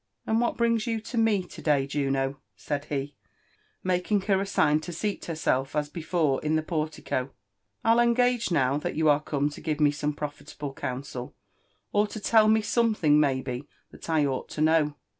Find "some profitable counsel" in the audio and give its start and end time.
9.91-11.35